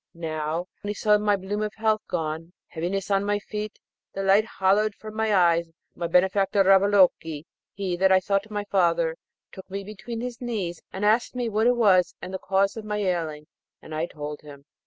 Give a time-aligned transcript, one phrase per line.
[0.15, 3.77] Now, when he saw my bloom of health gone, heaviness on my feet,
[4.13, 7.45] the light hollowed from my eyes, my benefactor, Ravaloke he
[7.97, 9.15] that I had thought my father
[9.51, 12.83] took me between his knees, and asked me what it was and the cause of
[12.83, 13.45] my ailing;
[13.79, 14.65] and I told him.